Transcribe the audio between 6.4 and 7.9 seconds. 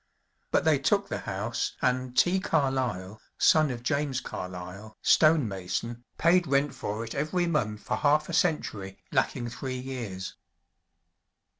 rent for it every month